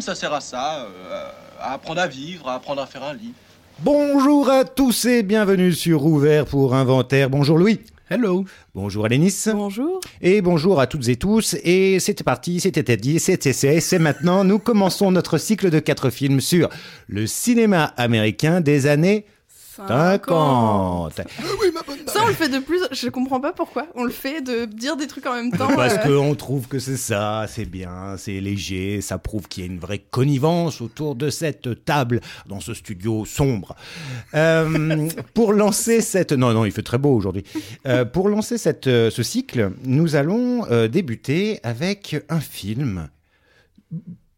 [0.00, 3.32] Ça sert à ça, euh, à apprendre à vivre, à apprendre à faire un lit.
[3.80, 7.28] Bonjour à tous et bienvenue sur Ouvert pour Inventaire.
[7.28, 7.80] Bonjour Louis.
[8.08, 8.44] Hello.
[8.74, 9.48] Bonjour Alénis.
[9.52, 10.00] Bonjour.
[10.22, 11.56] Et bonjour à toutes et tous.
[11.64, 14.44] Et c'était parti, c'était dit, c'était c'est, c'est maintenant.
[14.44, 16.68] Nous commençons notre cycle de quatre films sur
[17.08, 19.26] le cinéma américain des années
[19.86, 21.12] 50.
[22.06, 22.80] Ça, on le fait de plus.
[22.90, 23.86] Je comprends pas pourquoi.
[23.94, 25.68] On le fait de dire des trucs en même temps.
[25.74, 29.68] Parce euh, qu'on trouve que c'est ça, c'est bien, c'est léger, ça prouve qu'il y
[29.68, 33.76] a une vraie connivence autour de cette table dans ce studio sombre.
[34.34, 36.32] Euh, pour lancer cette...
[36.32, 37.44] Non, non, il fait très beau aujourd'hui.
[37.86, 43.08] Euh, pour lancer cette, ce cycle, nous allons euh, débuter avec un film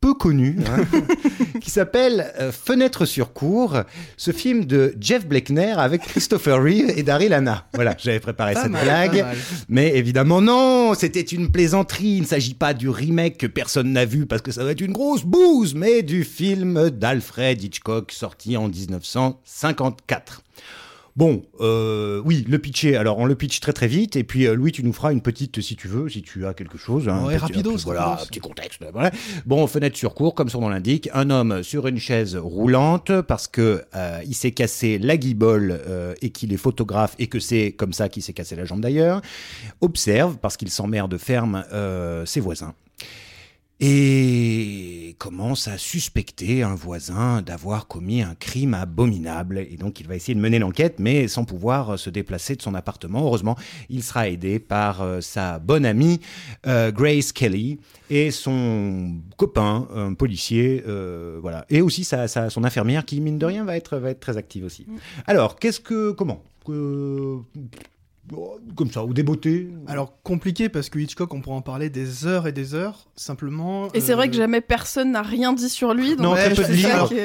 [0.01, 0.85] peu connu, hein,
[1.61, 3.83] qui s'appelle euh, Fenêtre sur cour,
[4.17, 7.67] ce film de Jeff Bleckner avec Christopher Reeve et Daryl Hannah.
[7.75, 9.27] Voilà, j'avais préparé Pas cette mal, blague.
[9.69, 12.17] Mais évidemment, non, c'était une plaisanterie.
[12.17, 14.81] Il ne s'agit pas du remake que personne n'a vu parce que ça va être
[14.81, 20.43] une grosse bouse, mais du film d'Alfred Hitchcock sorti en 1954.
[21.17, 22.97] Bon, euh, oui, le pitcher.
[22.97, 24.17] Alors, on le pitch très très vite.
[24.17, 26.55] Et puis, euh, Louis, tu nous feras une petite, si tu veux, si tu as
[26.55, 27.09] quelque chose.
[27.09, 28.85] hein, Ouais, petit- rapidos, un petit- Voilà, petit contexte.
[28.93, 29.11] voilà.
[29.45, 31.09] Bon, fenêtre sur cours, comme son nom l'indique.
[31.13, 35.81] Un homme sur une chaise roulante parce que euh, il s'est cassé la guibole
[36.23, 39.21] et qu'il est photographe et que c'est comme ça qu'il s'est cassé la jambe d'ailleurs.
[39.81, 41.65] Observe parce qu'il s'emmerde ferme
[42.25, 42.75] ses voisins
[43.81, 49.59] et commence à suspecter un voisin d'avoir commis un crime abominable.
[49.59, 52.63] Et donc il va essayer de mener l'enquête, mais sans pouvoir euh, se déplacer de
[52.63, 53.23] son appartement.
[53.23, 53.57] Heureusement,
[53.89, 56.21] il sera aidé par euh, sa bonne amie
[56.67, 57.79] euh, Grace Kelly
[58.11, 63.39] et son copain, un policier, euh, voilà, et aussi sa, sa- son infirmière qui mine
[63.39, 64.87] de rien va être va être très active aussi.
[65.27, 66.43] Alors qu'est-ce que comment?
[66.67, 67.39] Que
[68.77, 72.27] comme ça ou des beautés Alors compliqué parce que Hitchcock, on pourrait en parler des
[72.27, 73.09] heures et des heures.
[73.17, 73.93] Simplement.
[73.93, 76.11] Et c'est vrai euh, que jamais personne n'a rien dit sur lui.
[76.11, 76.55] Donc Non, ouais,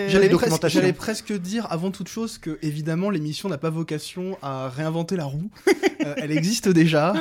[0.09, 5.25] J'allais presque, dire avant toute chose que évidemment l'émission n'a pas vocation à réinventer la
[5.25, 5.49] roue.
[6.05, 7.13] Euh, elle existe déjà.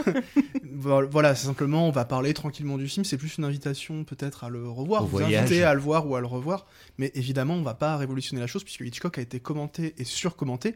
[0.75, 3.03] Voilà, simplement on va parler tranquillement du film.
[3.05, 5.45] C'est plus une invitation peut-être à le revoir, Au vous voyage.
[5.45, 6.67] inviter à le voir ou à le revoir.
[6.99, 10.75] Mais évidemment on va pas révolutionner la chose puisque Hitchcock a été commenté et surcommenté.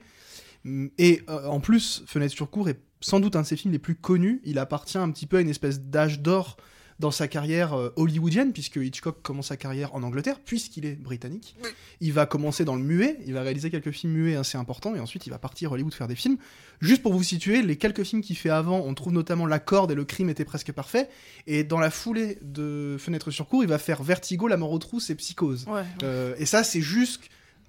[0.64, 3.72] Mm, Et euh, en plus, Fenêtre sur cour est sans doute un de ses films
[3.72, 4.40] les plus connus.
[4.44, 6.56] Il appartient un petit peu à une espèce d'âge d'or
[6.98, 11.56] dans sa carrière euh, hollywoodienne, puisque Hitchcock commence sa carrière en Angleterre, puisqu'il est britannique.
[12.00, 15.00] Il va commencer dans le muet, il va réaliser quelques films muets assez importants, et
[15.00, 16.38] ensuite il va partir à Hollywood faire des films.
[16.80, 19.92] Juste pour vous situer, les quelques films qu'il fait avant, on trouve notamment La Corde
[19.92, 21.08] et Le Crime était presque parfait,
[21.46, 24.78] et dans la foulée de Fenêtre sur cour, il va faire Vertigo, La mort aux
[24.78, 25.66] trousses et Psychose.
[25.68, 25.84] Ouais.
[26.02, 27.22] Euh, et ça, c'est juste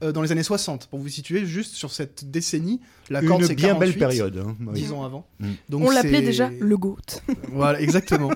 [0.03, 2.79] euh, dans les années 60, pour vous situer, juste sur cette décennie.
[3.09, 4.37] La Corde, une bien belle 48, période.
[4.37, 4.55] hein.
[4.65, 4.73] Oui.
[4.73, 5.27] 10 ans avant.
[5.39, 5.47] Mm.
[5.69, 6.97] Donc On l'appelait déjà le GOAT.
[7.51, 8.31] Voilà, exactement.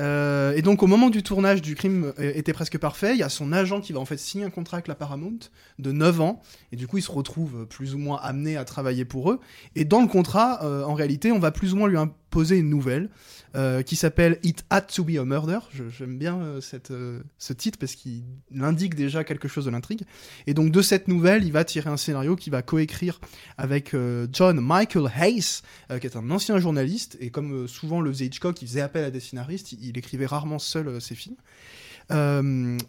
[0.00, 3.22] Euh, et donc au moment du tournage du crime euh, était presque parfait, il y
[3.22, 5.38] a son agent qui va en fait signer un contrat avec la Paramount
[5.78, 9.04] de 9 ans, et du coup il se retrouve plus ou moins amené à travailler
[9.06, 9.40] pour eux.
[9.74, 11.96] Et dans le contrat, euh, en réalité, on va plus ou moins lui
[12.36, 13.08] imposer une nouvelle
[13.54, 15.60] euh, qui s'appelle It Had to Be a Murder.
[15.88, 16.60] J'aime bien euh,
[16.90, 18.24] euh, ce titre parce qu'il
[18.60, 20.02] indique déjà quelque chose de l'intrigue.
[20.46, 23.20] Et donc de cette nouvelle, il va tirer un scénario qu'il va coécrire
[23.56, 23.96] avec
[24.32, 25.62] John Michael Hayes,
[25.98, 29.10] qui est un ancien journaliste, et comme souvent le faisait Hitchcock, il faisait appel à
[29.10, 31.36] des scénaristes, il, écrivait rarement seul ses films.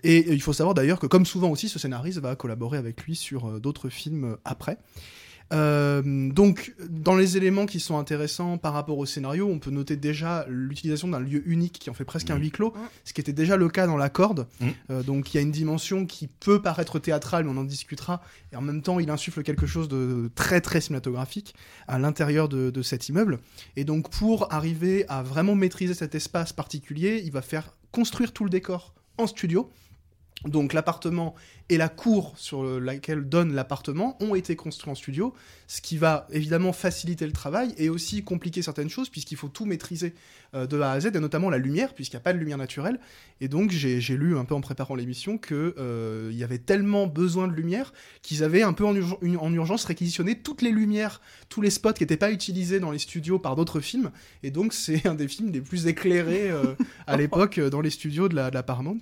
[0.03, 3.15] Et il faut savoir d'ailleurs que, comme souvent aussi, ce scénariste va collaborer avec lui
[3.15, 4.77] sur d'autres films après.
[5.53, 9.95] Euh, donc, dans les éléments qui sont intéressants par rapport au scénario, on peut noter
[9.95, 12.81] déjà l'utilisation d'un lieu unique qui en fait presque un huis clos, Mhm.
[13.05, 14.47] ce qui était déjà le cas dans La Corde.
[14.59, 14.69] Mhm.
[14.91, 18.21] Euh, donc, il y a une dimension qui peut paraître théâtrale, mais on en discutera.
[18.51, 21.55] Et en même temps, il insuffle quelque chose de très très cinématographique
[21.87, 23.39] à l'intérieur de, de cet immeuble.
[23.75, 28.43] Et donc, pour arriver à vraiment maîtriser cet espace particulier, il va faire construire tout
[28.43, 29.69] le décor en studio.
[30.45, 31.33] Donc l'appartement
[31.69, 35.33] et la cour sur le- laquelle donne l'appartement ont été construits en studio,
[35.67, 39.65] ce qui va évidemment faciliter le travail et aussi compliquer certaines choses puisqu'il faut tout
[39.65, 40.13] maîtriser
[40.53, 42.59] euh, de A à Z et notamment la lumière puisqu'il n'y a pas de lumière
[42.59, 42.99] naturelle.
[43.41, 47.47] Et donc j'ai lu un peu en préparant l'émission que euh, y avait tellement besoin
[47.47, 47.91] de lumière
[48.21, 51.19] qu'ils avaient un peu en, urgence réquisitionné toutes les lumières,
[51.49, 54.11] tous les spots qui n'étaient pas utilisés dans les studios par d'autres films.
[54.43, 56.75] Et donc c'est un des films les plus éclairés euh,
[57.07, 58.99] à l'époque dans les studios de la, de la Paramount.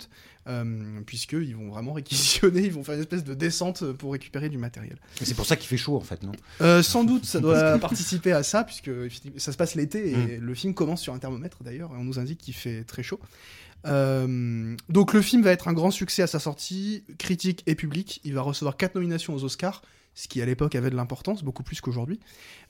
[0.48, 4.58] Euh, puisqu'ils vont vraiment réquisitionner, ils vont faire une espèce de descente pour récupérer du
[4.58, 4.96] matériel.
[5.20, 6.32] C'est pour ça qu'il fait chaud en fait, non?
[6.60, 8.90] Euh, sans doute, ça doit participer à ça, puisque
[9.38, 12.20] ça se passe l'été et le film commence sur un thermomètre d'ailleurs, et on nous
[12.20, 13.18] indique qu'il fait très chaud.
[13.86, 18.20] Euh, donc le film va être un grand succès à sa sortie, critique et public.
[18.24, 19.82] Il va recevoir quatre nominations aux Oscars,
[20.16, 22.18] ce qui à l'époque avait de l'importance, beaucoup plus qu'aujourd'hui.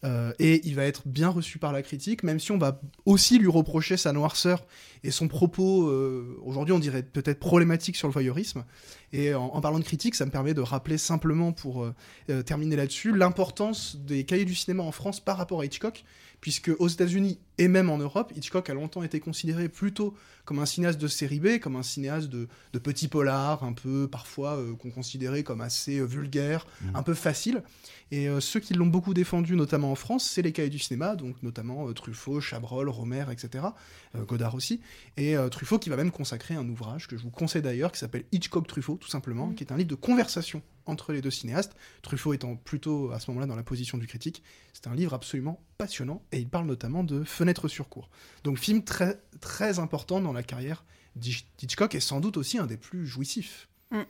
[0.04, 3.38] Euh, et il va être bien reçu par la critique, même si on va aussi
[3.38, 4.66] lui reprocher sa noirceur
[5.04, 8.64] et son propos, euh, aujourd'hui on dirait peut-être problématique sur le voyeurisme.
[9.12, 12.74] Et en, en, parlant de critique, ça me permet de rappeler simplement, pour euh, terminer
[12.74, 16.04] là-dessus, l'importance des cahiers du cinéma en France par rapport à Hitchcock,
[16.40, 20.14] puisque aux États-Unis et même en Europe, Hitchcock a longtemps été considéré plutôt
[20.44, 24.08] comme un cinéaste de série B, comme un cinéaste de, de petits polars, un peu
[24.08, 26.96] parfois euh, qu'on considérait comme assez euh, vulgaire, mmh.
[26.96, 27.62] un peu facile.
[28.12, 31.16] Et euh, ceux qui l'ont beaucoup défendu, notamment en France, c'est les cahiers du cinéma,
[31.16, 33.64] donc notamment euh, Truffaut, Chabrol, Romer, etc.
[34.14, 34.80] Euh, Godard aussi.
[35.16, 38.24] Et Truffaut qui va même consacrer un ouvrage que je vous conseille d'ailleurs, qui s'appelle
[38.32, 39.54] Hitchcock Truffaut, tout simplement, mmh.
[39.56, 41.74] qui est un livre de conversation entre les deux cinéastes.
[42.02, 44.42] Truffaut étant plutôt à ce moment-là dans la position du critique.
[44.72, 48.08] C'est un livre absolument passionnant et il parle notamment de Fenêtre sur cours.
[48.44, 50.84] Donc film très très important dans la carrière
[51.14, 53.68] d'Hitchcock et sans doute aussi un des plus jouissifs.
[53.90, 54.02] Mmh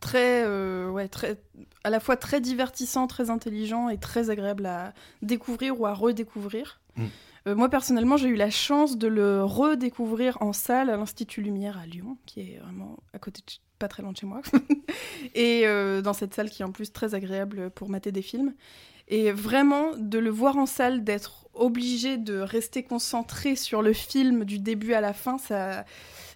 [0.00, 1.36] très, euh, ouais, très,
[1.84, 6.80] à la fois très divertissant, très intelligent et très agréable à découvrir ou à redécouvrir.
[6.96, 7.04] Mm.
[7.46, 11.78] Euh, moi personnellement, j'ai eu la chance de le redécouvrir en salle à l'Institut Lumière
[11.78, 14.42] à Lyon, qui est vraiment à côté, de, pas très loin de chez moi,
[15.34, 18.54] et euh, dans cette salle qui est en plus très agréable pour mater des films.
[19.08, 24.44] Et vraiment, de le voir en salle, d'être obligé de rester concentré sur le film
[24.44, 25.84] du début à la fin, ça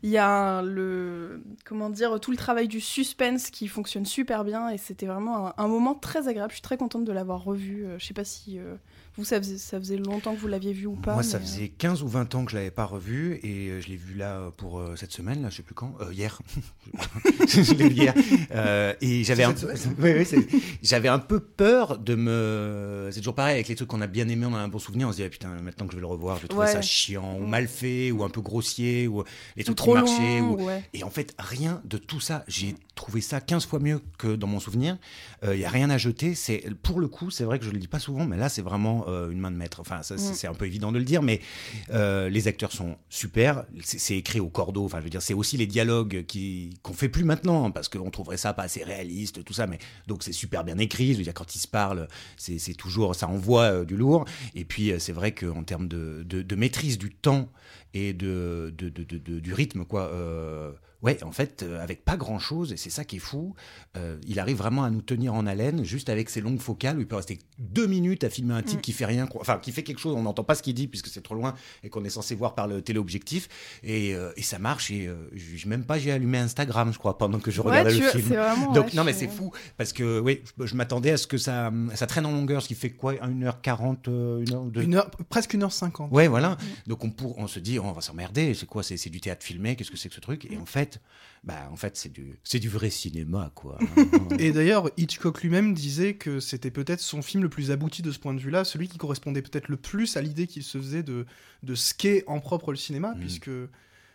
[0.05, 4.69] il y a le, comment dire, tout le travail du suspense qui fonctionne super bien
[4.69, 6.51] et c'était vraiment un, moment très agréable.
[6.51, 7.87] Je suis très contente de l'avoir revu.
[7.87, 8.75] Euh, je sais pas si euh,
[9.17, 11.69] vous, ça faisait, ça faisait longtemps que vous l'aviez vu ou pas Moi, ça faisait
[11.69, 14.51] 15 ou 20 ans que je l'avais pas revu et euh, je l'ai vu là
[14.57, 16.41] pour euh, cette semaine, là, je sais plus quand, euh, hier.
[17.47, 18.15] je l'ai vu hier.
[19.01, 19.55] et j'avais un...
[20.01, 20.47] oui, oui,
[20.83, 23.09] j'avais un peu peur de me.
[23.13, 25.07] C'est toujours pareil avec les trucs qu'on a bien aimés, on a un bon souvenir,
[25.07, 26.73] on se dit ah, putain, maintenant que je vais le revoir, je vais trouver ouais.
[26.73, 29.23] ça chiant ou mal fait ou un peu grossier ou
[29.57, 30.41] les trucs trop qui marchaient.
[30.41, 30.65] Long, ou...
[30.65, 30.83] ouais.
[30.93, 32.45] Et en fait, rien de tout ça.
[32.49, 34.97] J'ai trouvé ça 15 fois mieux que dans mon souvenir.
[35.43, 36.35] Il euh, n'y a rien à jeter.
[36.35, 38.63] C'est pour le coup, c'est vrai que je le dis pas souvent, mais là, c'est
[38.63, 39.81] vraiment euh, une main de maître.
[39.81, 40.51] Enfin, ça, c'est mm.
[40.51, 41.41] un peu évident de le dire, mais
[41.91, 43.65] euh, les acteurs sont super.
[43.83, 44.85] C'est écrit au cordeau.
[44.85, 47.89] Enfin, je veux dire, c'est aussi les dialogues qui qu'on fait plus maintenant, hein, parce
[47.89, 49.67] qu'on trouverait ça pas assez réaliste, tout ça.
[49.67, 51.13] Mais donc, c'est super bien écrit.
[51.13, 54.25] Je veux dire, quand ils se parlent, c'est toujours, ça envoie euh, du lourd.
[54.55, 57.49] Et puis, c'est vrai qu'en termes de, de, de, maîtrise du temps
[57.93, 58.89] et de, de,
[59.41, 60.11] du rythme, quoi
[61.05, 63.55] ouais, en fait, euh, avec pas grand chose, et c'est ça qui est fou,
[63.97, 67.01] euh, il arrive vraiment à nous tenir en haleine, juste avec ses longues focales, où
[67.01, 68.83] il peut rester deux minutes à filmer un type mm.
[68.83, 71.09] qui fait rien, enfin, qui fait quelque chose, on n'entend pas ce qu'il dit, puisque
[71.09, 73.49] c'est trop loin, et qu'on est censé voir par le téléobjectif,
[73.83, 75.31] et, euh, et ça marche, et euh,
[75.67, 78.29] même pas, j'ai allumé Instagram, je crois, pendant que je regardais ouais, le film.
[78.29, 81.27] Vraiment, Donc, ouais, non, mais c'est fou, parce que, oui, je, je m'attendais à ce
[81.27, 84.83] que ça, ça traîne en longueur, ce qui fait quoi, 1h40, euh, 1h, de...
[84.83, 86.09] une heure, presque 1h50.
[86.11, 86.53] Ouais, voilà.
[86.53, 86.57] Mm.
[86.89, 89.45] Donc, on, pour, on se dit, oh, on va s'emmerder, c'est quoi, c'est du théâtre
[89.45, 90.94] filmé, qu'est-ce que c'est que ce truc, et en fait,
[91.45, 93.79] bah, en fait, c'est du, c'est du vrai cinéma, quoi.
[94.39, 98.19] et d'ailleurs, Hitchcock lui-même disait que c'était peut-être son film le plus abouti de ce
[98.19, 101.27] point de vue-là, celui qui correspondait peut-être le plus à l'idée qu'il se faisait de,
[101.63, 103.21] de ce qu'est en propre le cinéma, mmh.
[103.21, 103.51] puisque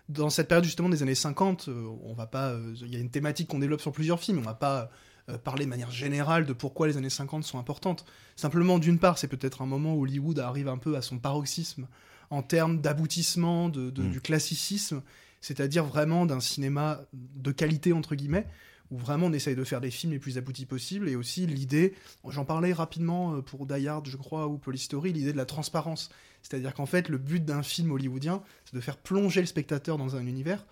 [0.09, 2.99] dans cette période justement des années 50, euh, on va pas, il euh, y a
[2.99, 4.89] une thématique qu'on développe sur plusieurs films, on va pas
[5.29, 8.05] euh, parler de manière générale de pourquoi les années 50 sont importantes.
[8.35, 11.87] Simplement, d'une part, c'est peut-être un moment où Hollywood arrive un peu à son paroxysme
[12.31, 14.09] en termes d'aboutissement de, de, mmh.
[14.09, 15.03] du classicisme
[15.41, 18.45] c'est-à-dire vraiment d'un cinéma de qualité, entre guillemets,
[18.91, 21.93] où vraiment on essaye de faire des films les plus aboutis possibles, et aussi l'idée,
[22.27, 26.09] j'en parlais rapidement euh, pour Die Hard, je crois, ou Polystory, l'idée de la transparence.
[26.41, 30.15] C'est-à-dire qu'en fait, le but d'un film hollywoodien, c'est de faire plonger le spectateur dans
[30.15, 30.65] un univers,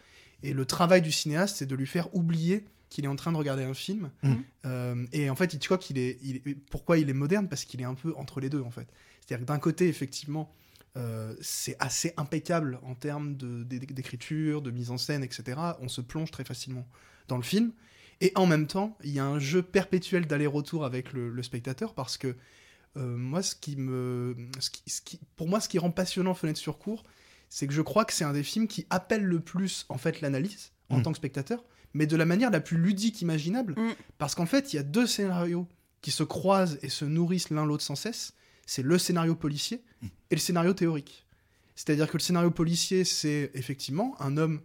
[0.43, 3.37] et le travail du cinéaste, c'est de lui faire oublier qu'il est en train de
[3.37, 4.09] regarder un film.
[4.23, 4.33] Mmh.
[4.65, 7.49] Euh, et en fait, Hitchcock, il est, il est, pourquoi il est moderne?
[7.49, 8.87] Parce qu'il est un peu entre les deux, en fait.
[9.19, 10.49] C'est-à-dire que d'un côté, effectivement,
[10.97, 15.59] euh, c'est assez impeccable en termes d'écriture, de, de, mise en scène, etc.
[15.79, 16.87] On se plonge très facilement
[17.27, 17.71] dans le film.
[18.19, 21.93] Et en même temps, il y a un jeu perpétuel d'aller-retour avec le, le, spectateur
[21.93, 22.35] parce que
[22.95, 26.33] euh, moi, ce qui me, ce qui, ce qui, pour moi, ce qui rend passionnant
[26.33, 27.03] Fenêtre sur cours,
[27.49, 30.21] c'est que je crois que c'est un des films qui appelle le plus en fait
[30.21, 31.03] l'analyse en mmh.
[31.03, 31.63] tant que spectateur,
[31.93, 33.91] mais de la manière la plus ludique imaginable, mmh.
[34.17, 35.67] parce qu'en fait, il y a deux scénarios
[36.01, 38.33] qui se croisent et se nourrissent l'un l'autre sans cesse
[38.67, 39.81] c'est le scénario policier
[40.29, 41.25] et le scénario théorique.
[41.75, 44.61] C'est-à-dire que le scénario policier, c'est effectivement un homme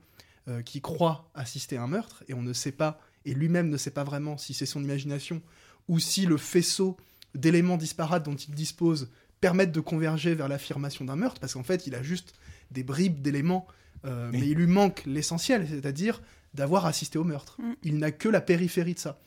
[0.48, 3.76] euh, qui croit assister à un meurtre, et on ne sait pas, et lui-même ne
[3.76, 5.40] sait pas vraiment si c'est son imagination,
[5.88, 6.96] ou si le faisceau
[7.34, 9.08] d'éléments disparates dont il dispose
[9.40, 12.34] permettent de converger vers l'affirmation d'un meurtre, parce qu'en fait, il a juste
[12.70, 13.66] des bribes d'éléments,
[14.04, 14.38] euh, oui.
[14.40, 16.22] mais il lui manque l'essentiel, c'est-à-dire
[16.54, 17.60] d'avoir assisté au meurtre.
[17.60, 17.72] Mm.
[17.82, 19.20] Il n'a que la périphérie de ça.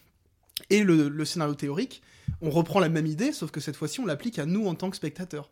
[0.69, 2.01] Et le, le, scénario théorique,
[2.41, 4.89] on reprend la même idée, sauf que cette fois-ci, on l'applique à nous en tant
[4.89, 5.49] que spectateurs.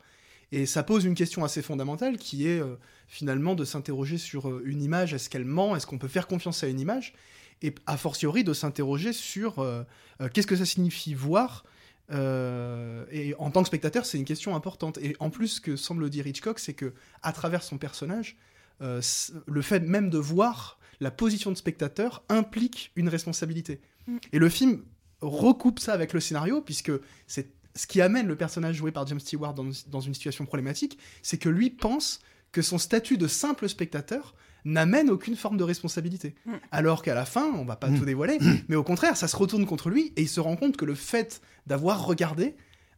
[0.54, 2.76] Et ça pose une question assez fondamentale qui est euh,
[3.08, 6.64] finalement de s'interroger sur euh, une image, est-ce qu'elle ment, est-ce qu'on peut faire confiance
[6.64, 7.16] à une image?
[7.64, 9.84] Et a fortiori de s'interroger sur euh,
[10.32, 11.66] qu'est-ce que ça signifie voir?
[12.12, 15.00] Et en tant que spectateur, c'est une question importante.
[15.00, 16.94] Et en plus, ce que semble dire Hitchcock, c'est que
[17.24, 18.38] à travers son personnage,
[18.80, 23.82] le fait même de voir la position de spectateur implique une responsabilité.
[24.06, 24.18] Mm.
[24.32, 24.84] Et le film
[25.24, 26.92] recoupe ça avec le scénario, puisque
[27.28, 31.00] c'est ce qui amène le personnage joué par James Stewart dans, dans une situation problématique,
[31.24, 32.20] c'est que lui pense
[32.52, 36.36] que son statut de simple spectateur n'amène aucune forme de responsabilité.
[36.46, 36.54] Mm.
[36.72, 38.00] Alors qu'à la fin, on va pas Mm.
[38.00, 38.38] tout dévoiler,
[38.68, 40.94] mais au contraire, ça se retourne contre lui et il se rend compte que le
[40.96, 42.56] fait d'avoir regardé,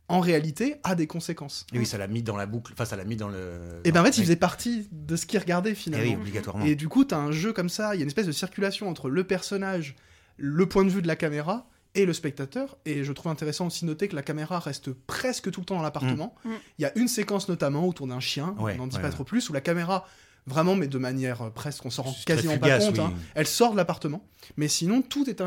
[0.08, 1.66] en réalité, a des conséquences.
[1.74, 2.74] Et oui, ça l'a mis dans la boucle.
[2.74, 3.82] Enfin, ça l'a mis dans le.
[3.86, 6.06] Et ben en fait, il faisait partie de ce qu'il regardait Eh finalement.
[6.12, 6.66] oui, obligatoirement.
[6.66, 8.88] Et du coup, t'as un jeu comme ça, il y a une espèce de circulation
[8.88, 9.96] entre le personnage,
[10.38, 12.78] le point de vue de la caméra et le spectateur.
[12.86, 15.76] Et je trouve intéressant aussi de noter que la caméra reste presque tout le temps
[15.78, 16.36] dans l'appartement.
[16.44, 16.50] Mm.
[16.50, 16.54] Mm.
[16.80, 19.08] Il y a une séquence notamment autour d'un chien, Ouais, on n'en dit ouais, pas
[19.08, 19.14] ouais.
[19.14, 20.06] trop plus, où la caméra,
[20.48, 23.04] vraiment, mais de manière euh, presque, on s'en rend quasiment fugace, pas compte, oui.
[23.04, 24.28] hein, elle sort de l'appartement.
[24.58, 25.46] Mais sinon, tout est à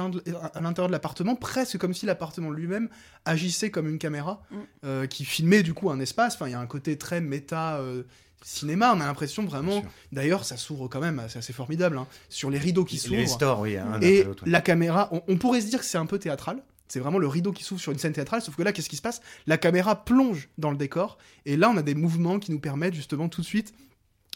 [0.60, 2.88] l'intérieur de l'appartement, presque comme si l'appartement lui-même
[3.24, 4.56] agissait comme une caméra Mm.
[4.84, 6.34] euh, qui filmait du coup un espace.
[6.34, 7.76] Enfin, il y a un côté très méta.
[7.78, 8.02] euh,
[8.42, 9.82] cinéma, on a l'impression vraiment.
[10.12, 13.28] D'ailleurs, ça s'ouvre quand même, c'est assez formidable, hein, sur les rideaux qui Les s'ouvrent.
[13.28, 14.28] stores, oui, Et ouais.
[14.46, 16.62] la caméra, on, on pourrait se dire que c'est un peu théâtral.
[16.90, 18.96] C'est vraiment le rideau qui s'ouvre sur une scène théâtrale, sauf que là, qu'est-ce qui
[18.96, 19.20] se passe?
[19.46, 22.94] La caméra plonge dans le décor, et là, on a des mouvements qui nous permettent
[22.94, 23.74] justement tout de suite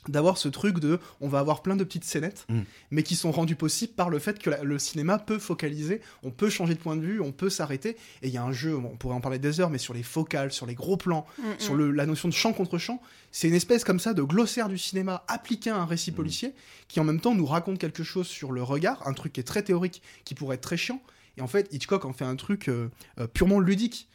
[0.09, 2.61] d'avoir ce truc de on va avoir plein de petites scénettes Mm.
[2.91, 6.31] mais qui sont rendues possibles par le fait que la- le cinéma peut focaliser on
[6.31, 7.91] peut changer de point de vue on peut s'arrêter
[8.23, 10.03] et il y a un jeu on pourrait en parler des heures mais sur les
[10.03, 11.79] focales sur les gros plans Mm, sur mm.
[11.79, 13.01] le- la notion de champ contre champ.
[13.31, 16.53] C'est une espèce comme ça de glossaire du cinéma appliqué à un récit policier
[16.89, 19.45] qui en même temps nous raconte quelque chose sur le regard, un truc qui est
[19.45, 21.01] très théorique, qui pourrait être très chiant.
[21.39, 24.09] Et en fait, Hitchcock en fait un truc euh, euh, purement ludique,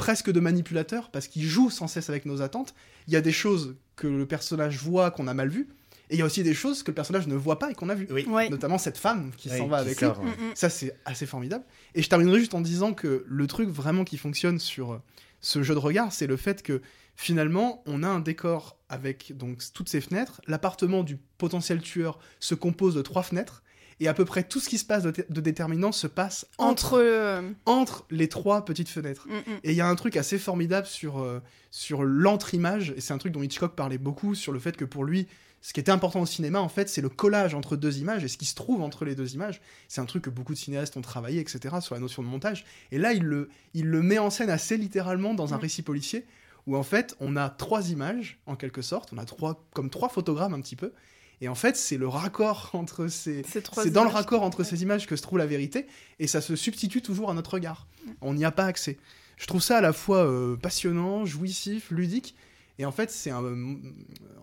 [0.00, 2.74] presque de manipulateur, parce qu'il joue sans cesse avec nos attentes.
[3.06, 5.68] Il y a des choses que le personnage voit qu'on a mal vues,
[6.08, 7.88] et il y a aussi des choses que le personnage ne voit pas et qu'on
[7.90, 8.08] a vues.
[8.10, 8.24] Oui.
[8.26, 8.48] Ouais.
[8.48, 10.06] Notamment cette femme qui Oui, s'en va qui avec lui.
[10.06, 10.30] sort, ouais.
[10.54, 11.64] Ça, c'est assez formidable.
[11.94, 15.02] Et je terminerai juste en disant que le truc vraiment qui fonctionne sur euh,
[15.40, 16.80] ce jeu de regard, c'est le fait que
[17.14, 20.40] finalement, on a un décor avec donc toutes ces fenêtres.
[20.48, 23.62] L'appartement du potentiel tueur se compose de trois fenêtres.
[24.00, 26.94] Et à peu près tout ce qui se passe de, de déterminant se passe entre,
[26.94, 26.98] Entre.
[26.98, 29.26] euh, entre les trois petites fenêtres.
[29.28, 29.56] mm, mm.
[29.64, 31.40] Et il y a un truc assez formidable sur, euh,
[31.70, 35.04] sur l'entre-image, et c'est un truc dont Hitchcock parlait beaucoup, sur le fait que pour
[35.04, 35.26] lui,
[35.62, 38.28] ce qui était important au cinéma, en fait, c'est le collage entre deux images, et
[38.28, 39.60] ce qui se trouve entre les deux images.
[39.88, 42.64] C'est un truc que beaucoup de cinéastes ont travaillé, etc., sur la notion de montage.
[42.92, 45.60] Et là, il le, il le met en scène assez littéralement dans un Mm.
[45.60, 46.24] récit policier,
[46.66, 50.08] où en fait, on a trois images, en quelque sorte, on a trois, comme trois
[50.08, 50.92] photogrammes un petit peu,
[51.40, 54.64] et en fait, c'est le raccord entre ces, Ces trois c'est dans le raccord entre
[54.64, 55.86] ces images que se trouve la vérité,
[56.18, 57.86] et ça se substitue toujours à notre regard.
[58.20, 58.98] On n'y a pas accès.
[59.36, 62.34] Je trouve ça à la fois euh, passionnant, jouissif, ludique,
[62.80, 63.42] et en fait, c'est un.
[63.44, 63.76] euh,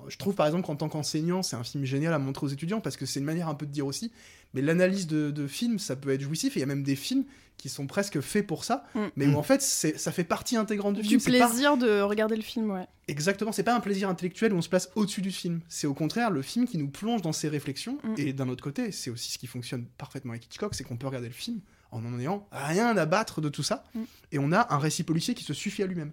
[0.10, 2.80] Je trouve par exemple qu'en tant qu'enseignant, c'est un film génial à montrer aux étudiants
[2.82, 4.12] parce que c'est une manière un peu de dire aussi.
[4.54, 6.96] Mais l'analyse de, de films, ça peut être jouissif, et il y a même des
[6.96, 7.26] films
[7.58, 9.00] qui sont presque faits pour ça, Mm.
[9.18, 11.20] mais où en fait, ça fait partie intégrante du, Du film.
[11.20, 12.86] C'est pas- plaisir de regarder le film, ouais.
[13.10, 15.60] Exactement, c'est pas un plaisir intellectuel où on se place au-dessus du film.
[15.68, 17.98] C'est au contraire le film qui nous plonge dans ses réflexions.
[18.04, 18.14] Mm.
[18.18, 21.08] Et d'un autre côté, c'est aussi ce qui fonctionne parfaitement avec Hitchcock, c'est qu'on peut
[21.08, 21.60] regarder le film
[21.92, 23.84] en en ayant rien à battre de tout ça.
[23.96, 24.02] Mm.
[24.34, 26.12] Et on a un récit policier qui se suffit à lui-même.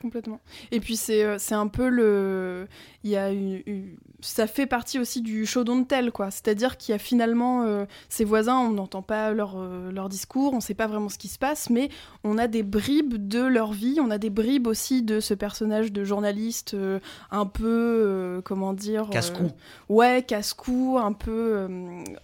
[0.00, 0.40] Complètement.
[0.70, 2.68] Et puis c'est euh, c'est un peu le
[3.04, 6.30] il y a une, une- ça fait partie aussi du show don't tell quoi.
[6.30, 10.54] C'est-à-dire qu'il y a finalement euh, ses voisins, on n'entend pas leur euh, leur discours,
[10.54, 11.88] on sait pas vraiment ce qui se passe, mais
[12.24, 15.92] on a des bribes de leur vie, on a des bribes aussi de ce personnage
[15.92, 16.98] de journaliste euh,
[17.30, 19.50] un peu comment dire Casse-cou.
[19.88, 21.66] Ouais, casse-cou, un peu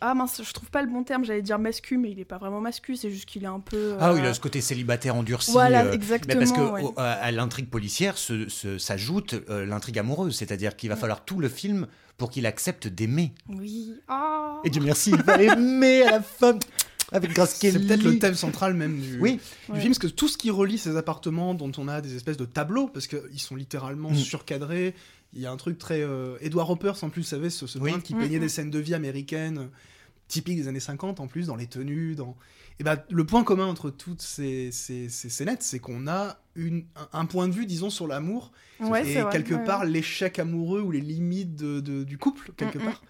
[0.00, 2.38] ah mince, je trouve pas le bon terme, j'allais dire mascu mais il est pas
[2.38, 5.14] vraiment mascu, c'est juste qu'il est un peu Ah oui, il a ce côté célibataire
[5.16, 5.52] endurci.
[5.52, 6.34] Voilà, exactement.
[6.40, 6.92] Mais parce que ouais.
[6.96, 7.30] à, à
[7.64, 11.86] l'intrigue policière se- se- s'ajoute euh, l'intrigue amoureuse, c'est-à-dire qu'il va falloir tout le film
[12.18, 13.32] pour qu'il accepte d'aimer.
[13.48, 13.94] Oui.
[14.08, 14.60] Ah.
[14.64, 16.58] Et Dieu merci, il va aimer à la fin
[17.12, 17.86] avec Grace C'est Kelly.
[17.86, 19.80] peut-être le thème central même du, Oui, du Ouais.
[19.80, 22.44] film, parce que tout ce qui relie ces appartements dont on a des espèces de
[22.44, 24.16] tableaux, parce qu'ils sont littéralement Mm.
[24.16, 24.94] surcadrés,
[25.32, 26.02] il y a un truc très...
[26.02, 27.90] euh, Edward Hopper, en plus, vous savez, ce, ce Oui.
[27.92, 28.40] peintre qui Mm, peignait mm.
[28.42, 29.68] des scènes de vie américaines,
[30.34, 32.36] typiques des années 50 en plus, dans les tenues, dans...
[32.80, 36.86] Et ben, le point commun entre toutes ces, ces, ces scénettes, c'est qu'on a une,
[37.12, 38.50] un, point de vue, disons, sur l'amour,
[38.80, 39.88] Ouais, et vrai, quelque part ouais.
[39.88, 42.84] l'échec amoureux ou les limites de, de- du couple, quelque Mm, mm.
[42.86, 43.02] part.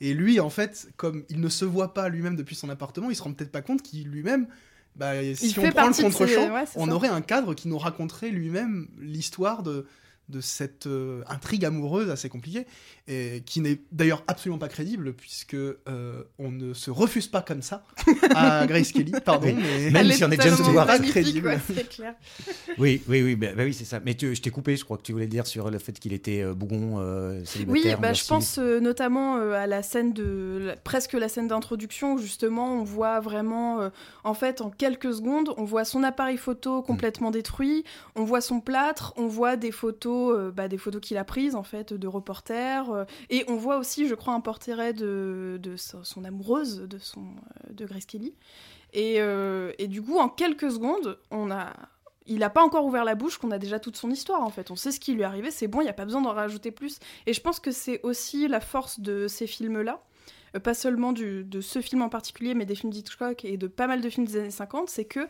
[0.00, 3.16] Et lui, en fait, comme il ne se voit pas lui-même depuis son appartement, il
[3.16, 4.46] se rend peut-être pas compte qu'il lui-même,
[4.94, 6.92] bah, si Il on prend le contre-champ, ouais, on ça.
[6.92, 9.86] aurait un cadre qui nous raconterait lui-même l'histoire de,
[10.28, 12.66] de cette euh, intrigue amoureuse assez compliquée,
[13.06, 17.62] et qui n'est d'ailleurs absolument pas crédible, puisque euh, on ne se refuse pas comme
[17.62, 17.84] ça
[18.34, 19.54] à Grace Kelly, pardon, Oui.
[19.56, 19.90] mais...
[19.90, 20.86] Même Elle si on est James Stewart.
[20.86, 21.48] magnifique, Crédible.
[21.48, 22.14] ouais, c'est clair.
[22.78, 24.00] Oui, oui, oui, bah, bah oui, c'est ça.
[24.04, 26.12] Mais tu- je t'ai coupé, je crois que tu voulais dire sur le fait qu'il
[26.12, 27.98] était euh, bougon, euh, Oui, célibataire.
[28.00, 32.14] bah, je pense euh, notamment euh, à la scène de la- presque la scène d'introduction
[32.14, 33.88] où justement on voit vraiment euh,
[34.24, 38.60] en fait en quelques secondes on voit son appareil photo complètement détruit, on voit son
[38.60, 42.06] plâtre, on voit des photos euh, bah, des photos qu'il a prises en fait de
[42.06, 46.80] reporters euh, et on voit aussi je crois un portrait de, de son, son amoureuse
[46.82, 48.34] de son euh, de Grace Kelly
[48.94, 49.16] et,
[49.78, 51.72] et du coup en quelques secondes on a
[52.26, 54.70] il n'a pas encore ouvert la bouche qu'on a déjà toute son histoire en fait.
[54.70, 56.34] On sait ce qui lui est arrivé, c'est bon, il n'y a pas besoin d'en
[56.34, 56.98] rajouter plus.
[57.26, 60.02] Et je pense que c'est aussi la force de ces films-là,
[60.54, 63.66] euh, pas seulement du- de ce film en particulier, mais des films d'Hitchcock et de
[63.66, 65.26] pas mal de films des années 50, c'est que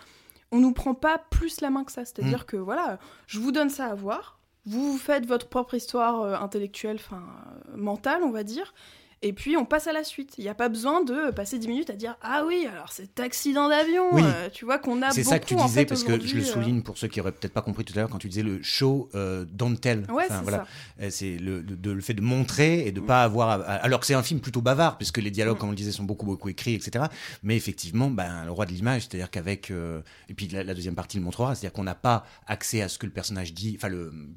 [0.51, 2.05] on nous prend pas plus la main que ça.
[2.05, 4.38] C'est-à-dire que voilà, je vous donne ça à voir,
[4.69, 7.23] vous faites votre propre histoire euh, intellectuelle, enfin
[7.73, 8.75] euh, mentale, on va dire.
[9.23, 10.35] Et puis on passe à la suite.
[10.39, 13.19] Il n'y a pas besoin de passer 10 minutes à dire Ah oui, alors cet
[13.19, 14.23] accident d'avion, Oui.
[14.25, 16.37] euh, tu vois qu'on a C'est ça que tu en disais, fait, parce que je
[16.37, 18.29] le euh, souligne pour ceux qui auraient peut-être pas compris tout à l'heure quand tu
[18.29, 20.05] disais le show euh, don't tell.
[20.11, 20.59] Ouais, Enfin, c'est voilà.
[20.59, 20.67] ça.
[21.05, 23.49] Euh, C'est le, fait de montrer et de pas avoir.
[23.51, 25.61] à- à- alors que c'est un film plutôt bavard, puisque les dialogues, Mm.
[25.61, 27.07] comme on le disait, sont beaucoup, beaucoup écrits, etc.
[27.43, 29.71] Mais effectivement, ben, le roi de l'image, c'est-à-dire qu'avec.
[29.73, 32.89] euh, et puis la, la deuxième partie le montrera, c'est-à-dire qu'on n'a pas accès à
[32.89, 34.37] ce que le personnage dit, enfin le mm,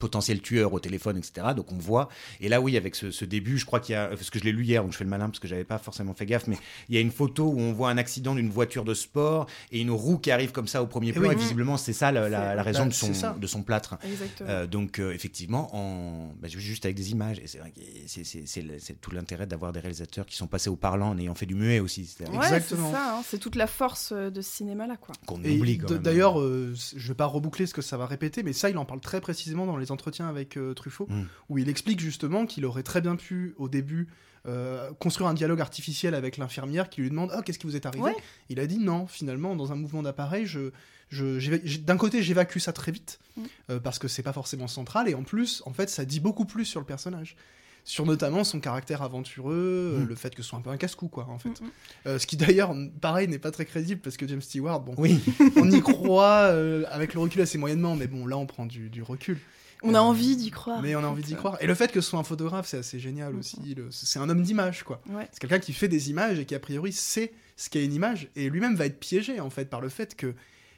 [0.00, 1.48] potentiel tueur au téléphone, etc.
[1.56, 2.08] Donc on voit.
[2.40, 4.10] Et là, oui, avec ce, ce début, je crois qu'il y a.
[4.16, 5.78] Parce que je l'ai lu hier, donc je fais le malin, parce que j'avais pas
[5.78, 6.56] forcément fait gaffe, mais
[6.88, 9.80] il y a une photo où on voit un accident d'une voiture de sport et
[9.80, 11.28] une roue qui arrive comme ça au premier Et plan.
[11.28, 11.34] oui.
[11.34, 13.36] Et visiblement, c'est ça la, la- la raison Bah, de, son, c'est ça.
[13.40, 13.96] de son plâtre.
[14.04, 14.48] Exactement.
[14.50, 18.24] Euh, donc euh, effectivement, en, bah, juste avec des images, et c'est vrai que c'est-
[18.24, 21.34] c'est c'est c'est tout l'intérêt d'avoir des réalisateurs qui sont passés au parlant en ayant
[21.34, 22.92] fait du muet aussi, Ouais, c'est Exactement.
[22.92, 25.14] ça, hein, c'est toute la force euh, de ce cinéma-là, quoi.
[25.26, 26.02] qu'on oublie quand d- même.
[26.02, 28.84] D'ailleurs, euh, je vais pas reboucler ce que ça va répéter, mais ça, il en
[28.84, 31.22] parle très précisément dans les entretiens avec euh, Truffaut, Mm.
[31.48, 34.05] où il explique justement qu'il aurait très bien pu, au début,
[34.46, 37.86] euh, construire un dialogue artificiel avec l'infirmière qui lui demande Ah, qu'est-ce qui vous est
[37.86, 38.16] arrivé Ouais.
[38.48, 40.70] Il a dit non, finalement, dans un mouvement d'appareil, je,
[41.78, 43.42] d'un côté, j'évacue ça très vite, Mm.
[43.70, 46.44] euh, parce que c'est pas forcément central, et en plus, en fait, ça dit beaucoup
[46.46, 47.36] plus sur le personnage.
[47.84, 50.08] Sur notamment son caractère aventureux, euh, Mm.
[50.08, 51.60] le fait que ce soit un peu un casse-cou, quoi, en fait.
[51.60, 51.70] Mm.
[52.06, 55.20] Euh, ce qui d'ailleurs, pareil, n'est pas très crédible parce que James Stewart, bon, Oui,
[55.56, 58.90] on y croit euh, avec le recul assez moyennement, mais bon, là on prend du,
[58.90, 59.38] du recul.
[59.82, 60.80] On a envie d'y croire.
[60.82, 61.56] Mais on a en envie d'y croire.
[61.60, 63.38] Et le fait que ce soit un photographe, c'est assez génial Mhm.
[63.40, 63.76] aussi.
[63.90, 65.00] C'est un homme d'image, quoi.
[65.10, 65.28] Ouais.
[65.32, 68.28] C'est quelqu'un qui fait des images et qui, a priori, sait ce qu'est une image.
[68.36, 70.34] Et lui-même va être piégé, en fait, par le fait que.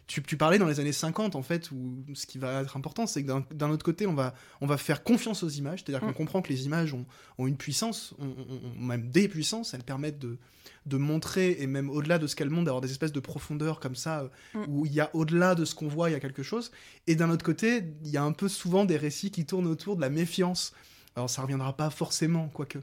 [0.09, 3.07] Tu, tu parlais dans les années 50, en fait, où ce qui va être important,
[3.07, 6.13] c'est que d'un- autre côté, on va, on va faire confiance aux images, c'est-à-dire qu'on
[6.13, 6.15] Mm.
[6.15, 7.05] comprend que les images ont,
[7.37, 8.35] ont une puissance, ont,
[8.81, 10.39] même des puissances, elles permettent de,
[10.87, 13.95] de montrer, et même au-delà de ce qu'elles montrent, d'avoir des espèces de profondeur comme
[13.97, 14.65] ça, Mm.
[14.69, 16.73] où il y a au-delà de ce qu'on voit, il y a quelque chose.
[17.07, 19.95] Et d'un autre côté, il y a un peu souvent des récits qui tournent autour
[19.97, 20.73] de la méfiance.
[21.17, 22.79] Alors ça reviendra pas forcément, quoique,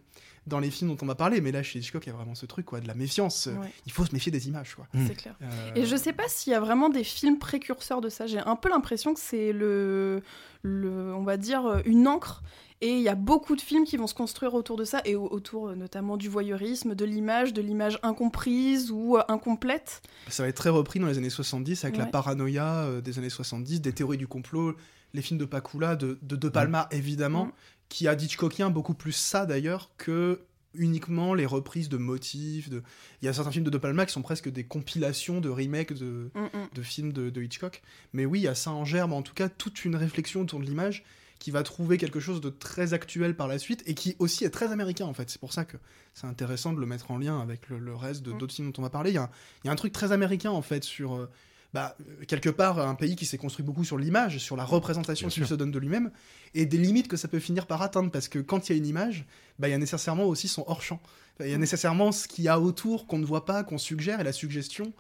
[0.48, 2.36] dans les films dont on va parler, mais là chez Hitchcock, il y a vraiment
[2.36, 3.48] ce truc, quoi, de la méfiance.
[3.48, 4.88] Ouais, Il faut se méfier des images, quoi.
[4.94, 5.08] Mm.
[5.08, 5.36] c'est clair.
[5.42, 8.28] Euh, Et je sais pas s'il y a vraiment des films précurseurs de ça.
[8.28, 10.22] J'ai un peu l'impression que c'est le,
[10.62, 12.44] le, on va dire, euh, une encre.
[12.82, 15.16] Et il y a beaucoup de films qui vont se construire autour de ça, et
[15.16, 20.02] au- autour euh, notamment du voyeurisme, de l'image, de l'image incomprise ou incomplète.
[20.28, 23.82] Ça va être très repris dans les années 70 avec la paranoïa des années 70,
[23.82, 24.76] des théories du complot,
[25.14, 27.52] les films de Pakula, de De, de Palma évidemment, Mm.
[27.90, 30.42] Qui a d'Hitchcockien beaucoup plus ça d'ailleurs que
[30.74, 32.70] uniquement les reprises de motifs.
[32.70, 32.84] De...
[33.22, 35.94] Il y a certains films de De Palma qui sont presque des compilations de remakes
[35.94, 36.68] de, Mm, mm.
[36.74, 37.82] de films de, de Hitchcock.
[38.14, 40.60] Mais oui, il y a ça en germe, en tout cas toute une réflexion autour
[40.60, 41.06] de l'image
[41.40, 44.50] qui va trouver quelque chose de très actuel par la suite et qui aussi est
[44.50, 45.30] très américain en fait.
[45.30, 45.78] C'est pour ça que
[46.14, 48.38] c'est intéressant de le mettre en lien avec le, le reste de Mm.
[48.38, 49.12] d'autres films dont on va parler.
[49.12, 49.30] Il y, a un,
[49.64, 51.30] il y a un truc très américain en fait sur euh,
[51.76, 55.28] bah, euh, quelque part un pays qui s'est construit beaucoup sur l'image, sur la représentation
[55.28, 56.10] qu'il se donne de lui-même
[56.54, 58.78] et des limites que ça peut finir par atteindre parce que quand il y a
[58.78, 59.26] une image,
[59.60, 61.02] bah, il y a nécessairement aussi son hors champ.
[61.42, 64.22] Il y a nécessairement ce qu'il y a autour qu'on ne voit pas, qu'on suggère
[64.22, 64.94] et la suggestion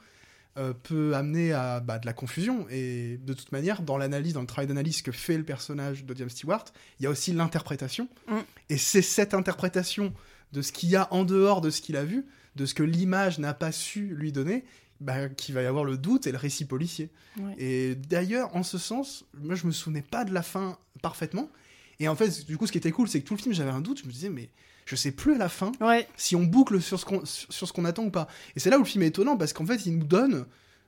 [0.57, 2.67] euh, peut amener à bah, de la confusion.
[2.69, 6.13] Et de toute manière, dans l'analyse, dans le travail d'analyse que fait le personnage de
[6.13, 6.65] James Stewart,
[6.99, 8.09] il y a aussi l'interprétation.
[8.27, 8.39] Mm.
[8.67, 10.13] Et c'est cette interprétation
[10.51, 12.25] de ce qu'il y a en dehors de ce qu'il a vu,
[12.57, 14.65] de ce que l'image n'a pas su lui donner,
[15.01, 17.09] bah, qu'il va y avoir le doute et le récit policier.
[17.39, 17.55] Ouais.
[17.57, 21.49] Et d'ailleurs, en ce sens, moi je me souvenais pas de la fin parfaitement.
[21.99, 23.71] Et en fait, du coup, ce qui était cool, c'est que tout le film, j'avais
[23.71, 23.99] un doute.
[23.99, 24.49] Je me disais, mais
[24.85, 27.67] je sais plus à la fin Ouais, si on boucle sur ce qu'on sur sur
[27.67, 28.27] ce qu'on attend ou pas.
[28.55, 30.45] Et c'est là où le film est étonnant parce qu'en fait, il nous donne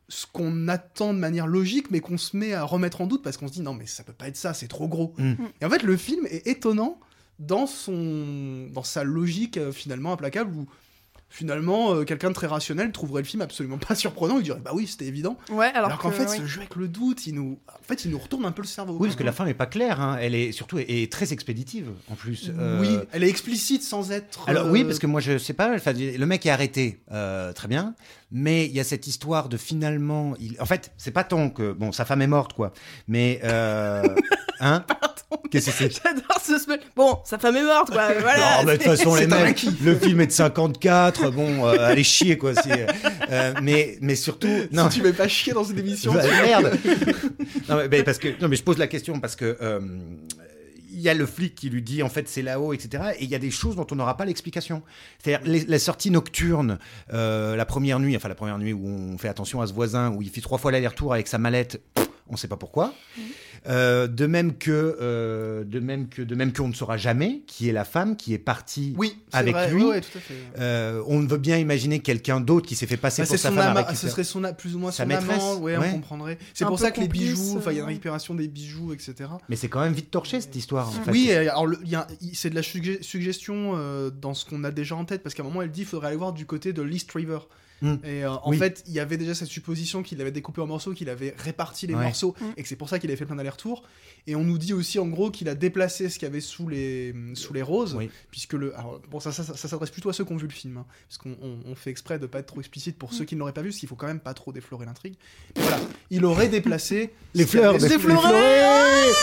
[0.09, 3.37] ce qu'on attend de manière logique, mais qu'on se met à remettre en doute parce
[3.37, 5.13] qu'on se dit non, mais ça peut pas être ça, c'est trop gros.
[5.17, 5.33] Mm.
[5.61, 6.99] Et en fait, le film est étonnant
[7.39, 10.67] dans son dans sa logique euh, finalement implacable où
[11.29, 14.37] finalement, euh, quelqu'un de très rationnel trouverait le film absolument pas surprenant.
[14.37, 15.37] Il dirait bah oui, c'était évident.
[15.51, 16.37] Ouais, alors, Alors, qu'en que, fait, oui.
[16.37, 18.67] ce jeu avec le doute, il nous, en fait, il nous retourne un peu le
[18.67, 18.93] cerveau.
[18.99, 20.01] Oui, parce que la fin n'est pas claire.
[20.01, 20.17] hein.
[20.21, 22.51] Elle est surtout est très expéditive en plus.
[22.57, 24.47] Euh, Oui, elle est explicite sans être.
[24.47, 25.75] Alors euh, oui, parce que moi je sais pas.
[25.77, 27.95] le mec est arrêté, euh, très bien.
[28.31, 30.59] Mais il y a cette histoire de finalement, il...
[30.59, 32.73] en fait, c'est pas tant que bon, sa femme est morte quoi.
[33.07, 34.03] Mais euh...
[35.51, 36.01] Qu'est-ce que c'est?
[36.03, 36.79] J'adore ce smell.
[36.95, 38.13] Bon, sa femme est morte, quoi.
[38.19, 38.59] Voilà.
[38.59, 41.31] Non, mais de toute façon, les mecs, le film est de 54.
[41.31, 42.53] Bon, euh, allez chier quoi.
[43.29, 44.89] euh, mais mais surtout, non.
[44.89, 46.13] Si tu veux pas chier dans une émission.
[46.13, 46.77] Bah, merde.
[47.69, 49.79] non, mais, parce que non, mais je pose la question parce que euh,
[50.97, 53.11] il y a le flic qui lui dit en fait c'est là-haut, etc.
[53.19, 54.81] Et il y a des choses dont on n'aura pas l'explication.
[55.23, 56.79] C'est-à-dire la sortie nocturne,
[57.13, 60.09] euh, la première nuit, enfin la première nuit où on fait attention à ce voisin,
[60.11, 62.93] où il fait trois fois l'aller-retour avec sa mallette, pff, on ne sait pas pourquoi.
[63.67, 67.67] Euh, de même que, euh, de même que, de même qu'on ne saura jamais qui
[67.67, 69.71] est la femme qui est partie Oui, avec vrai.
[69.71, 69.83] lui.
[69.83, 70.35] Ouais, tout à fait.
[70.59, 73.49] Euh, on veut bien imaginer quelqu'un d'autre qui s'est fait passer Bah, pour c'est sa
[73.49, 73.75] son femme.
[73.75, 75.89] à ama- ce serait son a- plus ou moins Sa son maîtresse, amant, ouais, ouais.
[75.89, 76.37] on comprendrait.
[76.53, 78.93] C'est Un pour ça que les bijoux, enfin il y a une récupération des bijoux,
[78.93, 79.15] etc.
[79.49, 80.87] Mais c'est quand même vite torché cette histoire.
[80.87, 81.11] En fait.
[81.11, 84.45] Oui, alors le- il y a- il- c'est de la sugge- suggestion euh, dans ce
[84.45, 86.31] qu'on a déjà en tête, parce qu'à un moment elle dit qu'il faudrait aller voir
[86.31, 87.39] du côté de l'East River.
[87.81, 87.93] Mm.
[88.03, 88.57] Et euh, en Oui.
[88.57, 91.85] fait, il y avait déjà cette supposition qu'il avait découpé en morceaux, qu'il avait réparti
[91.87, 92.03] les Ouais.
[92.03, 92.45] morceaux, Mm.
[92.57, 93.83] et que c'est pour ça qu'il avait fait plein d'allers-retours.
[94.25, 96.67] Et on nous dit aussi en gros qu'il a déplacé ce qu'il y avait sous
[96.67, 98.09] les, sous les roses, Oui.
[98.31, 98.77] puisque le.
[98.77, 100.77] Alors, bon, ça, ça, ça, ça s'adresse plutôt à ceux qui ont vu le film,
[100.77, 103.35] hein, parce qu'on on- on fait exprès de pas être trop explicite pour ceux qui
[103.35, 105.15] ne l'auraient pas vu, parce qu'il faut quand même pas trop déflorer l'intrigue.
[105.55, 108.21] Mais Voilà, il aurait déplacé Les fleurs, des les fleurs.
[108.21, 109.15] fleurs.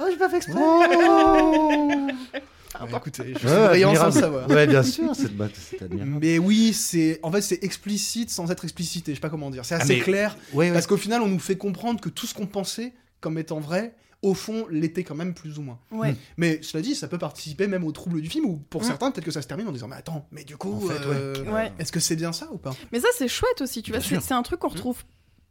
[0.00, 0.60] Oh, j'ai pas fait exprès.
[0.60, 2.06] Ah,
[2.80, 4.48] bah, écoutez, je suis Ouais, brillant sans le savoir.
[4.50, 6.18] Ouais, bien sûr, cette c'est admirable.
[6.20, 9.12] Mais oui, c'est en fait c'est explicite sans être explicité.
[9.12, 9.64] Je sais pas comment dire.
[9.64, 10.72] C'est Ah, assez mais- clair Ouais, ouais.
[10.72, 13.94] parce qu'au final, on nous fait comprendre que tout ce qu'on pensait comme étant vrai,
[14.22, 15.78] au fond, l'était quand même plus ou moins.
[15.90, 16.14] Ouais.
[16.36, 18.84] Mais cela dit, ça peut participer même au trouble du film ou pour Mm.
[18.84, 21.04] certains, peut-être que ça se termine en disant mais attends, mais du coup, En fait,
[21.06, 21.72] euh, Ouais.
[21.78, 22.74] est-ce que c'est bien ça ou pas?
[22.92, 24.00] Mais ça, c'est chouette aussi, tu vois.
[24.00, 25.02] Bien C'est un truc qu'on retrouve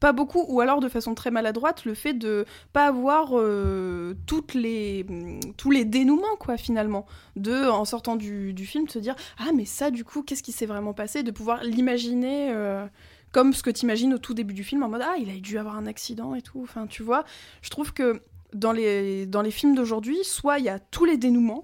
[0.02, 5.40] pas beaucoup, ou alors de façon très maladroite, le fait de pas avoir euh, mm,
[5.56, 7.06] tous les dénouements, quoi, finalement.
[7.36, 10.52] De, en sortant du, film, de se dire Ah, mais ça, du coup, qu'est-ce qui
[10.52, 11.24] s'est vraiment passé?
[11.24, 12.52] De pouvoir l'imaginer.
[12.52, 12.86] euh,
[13.32, 15.40] comme ce que tu imagines au tout début du film, en mode Ah, il a
[15.40, 16.60] dû avoir un accident et tout.
[16.64, 17.24] Enfin, tu vois,
[17.62, 18.22] je trouve que
[18.54, 21.64] dans les, dans les films d'aujourd'hui, soit il y a tous les dénouements,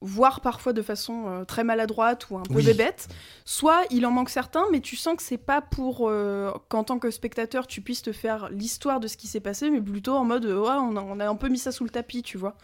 [0.00, 2.64] voire parfois de façon euh, très maladroite ou un peu Oui.
[2.64, 3.08] bébête,
[3.44, 6.98] soit il en manque certains, mais tu sens que c'est pas pour euh, qu'en tant
[6.98, 10.24] que spectateur tu puisses te faire l'histoire de ce qui s'est passé, mais plutôt en
[10.24, 12.56] mode euh, on a, on a un peu mis ça sous le tapis, tu vois.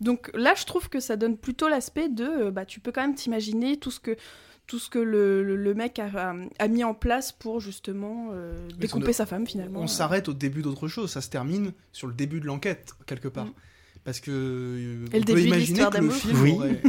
[0.00, 3.02] Donc là, je trouve que ça donne plutôt l'aspect de euh, bah tu peux quand
[3.02, 4.16] même t'imaginer tout ce que
[4.66, 8.28] tout ce que le, le- le mec a, a- mis en place pour justement
[8.78, 9.80] découper on- sa femme finalement.
[9.80, 11.10] On s'arrête au début d'autre chose.
[11.10, 13.46] Ça se termine sur le début de l'enquête quelque part.
[13.46, 13.52] Mm.
[14.04, 16.52] Parce que euh, Et le on peut imaginer que le film Oui.
[16.52, 16.82] aurait-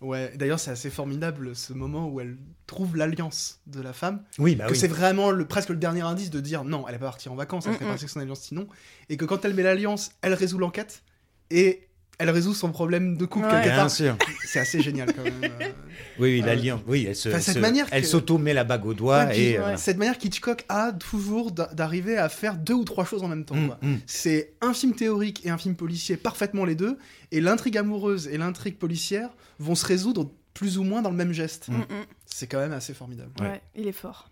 [0.00, 4.22] Ouais, d'ailleurs c'est assez formidable ce moment où elle trouve l'alliance de la femme.
[4.38, 4.78] Oui, bah que oui.
[4.78, 7.34] c'est vraiment le, presque le dernier indice de dire non, elle est pas partie en
[7.34, 7.88] vacances, elle Mm, serait mm.
[7.88, 8.68] partie avec son alliance sinon.
[9.08, 11.02] Et que quand elle met l'alliance, elle résout l'enquête
[11.50, 11.87] et
[12.18, 13.52] elle résout son problème de couple Ouais.
[13.52, 13.90] quelque Bien part.
[13.90, 14.16] sûr.
[14.46, 15.40] C'est assez génial quand même.
[15.44, 15.48] euh.
[16.20, 16.80] Oui, oui, Euh, l'alliance.
[16.88, 19.38] Oui, elle se, cette se- manière elle que- s'auto met la bague au doigt Ouais,
[19.40, 19.58] et.
[19.58, 19.76] euh, ouais.
[19.76, 23.44] Cette manière qu'Hitchcock a toujours d'a- d'arriver à faire deux ou trois choses en même
[23.44, 23.54] temps.
[23.54, 23.98] mm, mm.
[24.06, 26.98] C'est un film théorique et un film policier parfaitement les deux,
[27.30, 31.32] et l'intrigue amoureuse et l'intrigue policière vont se résoudre plus ou moins dans le même
[31.32, 31.68] geste.
[31.68, 31.84] Mm, mm.
[32.26, 33.30] C'est quand même assez formidable.
[33.40, 33.46] Ouais.
[33.46, 34.28] Ouais, il est fort.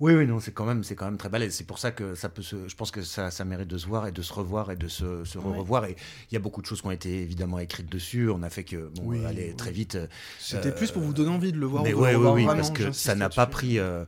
[0.00, 1.54] Oui, oui, non, c'est quand même, c'est quand même très balèze.
[1.54, 3.86] C'est pour ça que ça peut se, je pense que ça, ça mérite de se
[3.86, 5.58] voir et de se revoir et de se, se Ouais.
[5.58, 5.86] revoir.
[5.86, 5.96] Et
[6.30, 8.30] il y a beaucoup de choses qui ont été évidemment écrites dessus.
[8.30, 9.56] On a fait que, bon, Oui, aller oui.
[9.56, 9.98] très vite.
[10.38, 11.82] C'était Euh, plus pour vous donner envie de le voir.
[11.82, 13.78] mais oui, oui, vraiment, parce que ça n'a pas pris.
[13.80, 14.04] euh,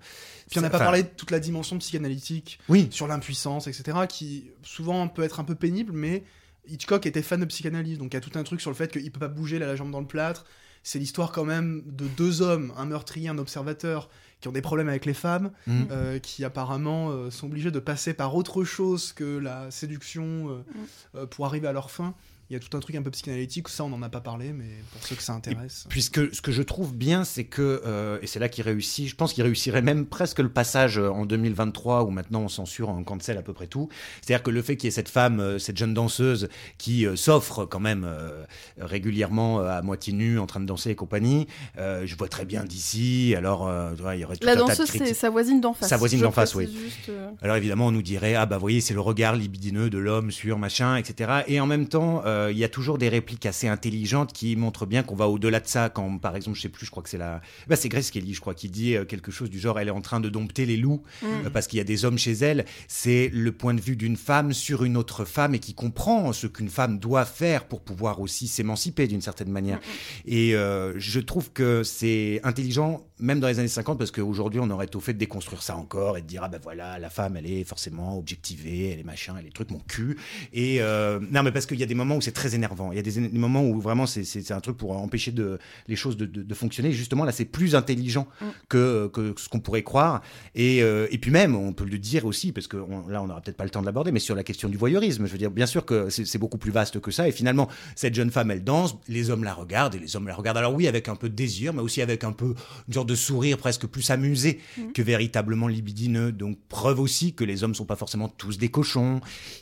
[0.48, 3.98] Puis on n'a pas enfin, parlé de toute la dimension psychanalytique Oui, sur l'impuissance, etc.,
[4.08, 6.22] qui souvent peut être un peu pénible, mais
[6.68, 8.92] Hitchcock était fan de psychanalyse, donc il y a tout un truc sur le fait
[8.92, 10.44] qu'il peut pas bouger la jambe dans le plâtre.
[10.82, 14.08] C'est l'histoire quand même de deux hommes, un meurtrier, un observateur,
[14.40, 15.82] qui ont des problèmes avec les femmes, Mm.
[15.90, 20.54] euh, qui apparemment euh, sont obligés de passer par autre chose que la séduction euh,
[20.56, 21.18] Mm.
[21.18, 22.14] euh, pour arriver à leur fin.
[22.50, 24.52] Il y a tout un truc un peu psychanalytique, ça on n'en a pas parlé,
[24.52, 25.86] mais pour ceux que ça intéresse.
[25.88, 29.14] Puisque ce que je trouve bien, c'est que, euh, et c'est là qu'il réussit, je
[29.14, 33.04] pense qu'il réussirait même presque le passage euh, en 2023, où maintenant on censure en
[33.04, 33.88] cancel à peu près tout.
[34.20, 37.14] C'est-à-dire que le fait qu'il y ait cette femme, euh, cette jeune danseuse, qui euh,
[37.14, 38.42] s'offre quand même euh,
[38.78, 41.46] régulièrement à moitié nue, en train de danser et compagnie,
[41.78, 44.90] euh, je vois très bien d'ici, alors euh, il y aurait tout La un danseuse,
[44.90, 45.88] c'est sa voisine d'en face.
[45.88, 48.94] Sa voisine d'en face, juste, euh, Alors évidemment, on nous dirait ah bah voyez c'est
[48.94, 51.42] le regard libidineux de l'homme sur machin, etc.
[51.46, 54.86] Et en même temps, euh, il y a toujours des répliques assez intelligentes qui montrent
[54.86, 55.88] bien qu'on va au-delà de ça.
[55.88, 58.34] Quand, par exemple, je sais plus, je crois que c'est la, bah, c'est Grace Kelly,
[58.34, 60.76] je crois, qui dit quelque chose du genre, elle est en train de dompter les
[60.76, 61.50] loups mm.
[61.52, 62.64] parce qu'il y a des hommes chez elle.
[62.88, 66.46] C'est le point de vue d'une femme sur une autre femme et qui comprend ce
[66.46, 69.80] qu'une femme doit faire pour pouvoir aussi s'émanciper d'une certaine manière.
[70.26, 74.86] Et je trouve que c'est intelligent, même dans les années 50, parce qu'aujourd'hui, on aurait
[74.86, 77.46] tout fait de déconstruire ça encore et de dire, ah ben voilà, la femme, elle
[77.46, 80.16] est forcément objectivée, elle est machin, elle est truc, mon cul.
[80.52, 82.92] Et euh, non, mais parce qu'il y a des moments où c'est très énervant.
[82.92, 86.16] Il y a des, moments où vraiment c'est un truc pour empêcher de, les choses
[86.16, 86.92] de, de, fonctionner.
[86.92, 88.44] justement, là, c'est plus intelligent mm.
[88.68, 90.22] que, que ce qu'on pourrait croire.
[90.54, 92.76] Et, euh, et puis même, on peut le dire aussi, parce que
[93.08, 95.26] là, on n'aura peut-être pas le temps de l'aborder, mais sur la question du voyeurisme,
[95.26, 97.28] je veux dire, bien sûr que c'est beaucoup plus vaste que ça.
[97.28, 100.34] Et finalement, cette jeune femme, elle danse, les hommes la regardent, et les hommes la
[100.34, 100.58] regardent.
[100.58, 102.54] Alors oui, avec un peu de désir, mais aussi avec un peu
[102.88, 104.92] une sorte de sourire presque plus amusé mm.
[104.92, 106.32] que véritablement libidineux.
[106.32, 109.20] Donc preuve aussi que les hommes sont pas forcément tous des cochons.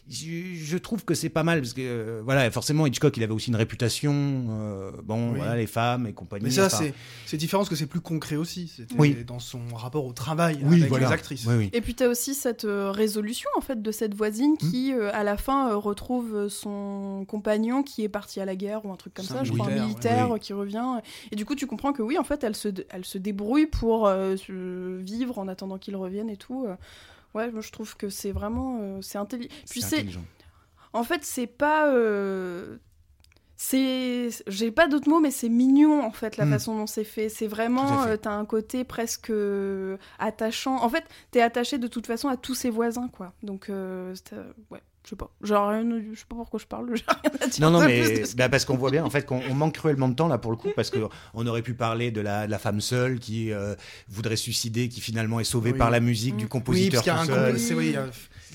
[0.09, 3.51] Je, trouve que c'est pas mal parce que euh, voilà, forcément Hitchcock, il avait aussi
[3.51, 4.13] une réputation.
[4.51, 6.47] Euh, bon, voilà, les femmes et compagnie.
[6.47, 8.73] Mais ça, c'est différent parce que c'est plus concret aussi.
[8.99, 9.17] Oui.
[9.25, 11.47] Dans son rapport au travail avec les actrices.
[11.73, 14.57] et puis tu as aussi cette euh, résolution en fait de cette voisine mm.
[14.57, 18.97] qui, à la fin, retrouve son compagnon qui est parti à la guerre ou un
[18.97, 21.01] truc comme ça, je crois, un militaire qui revient.
[21.31, 24.11] Et du coup, tu comprends que oui, en fait, elle se, elle se débrouille pour
[24.49, 26.67] vivre en attendant qu'il revienne et tout.
[27.35, 29.51] Ouais, moi je trouve que c'est vraiment euh, c'est intelligent.
[29.69, 30.07] Puis c'est
[30.93, 32.79] en fait c'est pas euh,
[33.57, 36.51] c'est j'ai pas d'autres mots mais c'est mignon en fait la hmm.
[36.51, 37.29] façon dont c'est fait.
[37.29, 39.33] C'est vraiment euh, t'as un côté presque
[40.19, 40.83] attachant.
[40.83, 43.33] En fait t'es attaché de toute façon à tous ses voisins quoi.
[43.43, 43.71] Donc
[44.71, 45.31] ouais je sais pas.
[45.43, 47.71] Genre, je sais pas pourquoi je parle, j'ai rien à dire.
[47.71, 50.29] Non, non, mais bah, parce qu'on voit bien en fait qu'on manque cruellement de temps
[50.29, 53.53] là pour le coup, parce qu'on aurait pu parler de la, la femme seule qui
[53.53, 53.75] euh,
[54.09, 57.77] voudrait suicider, qui finalement est sauvée par la musique du compositeur oui, tout seul.
[57.77, 57.97] Oui,